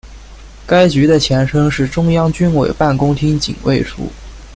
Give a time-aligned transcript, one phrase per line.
[0.65, 4.11] 该局的前身是中央军委办公厅警卫处。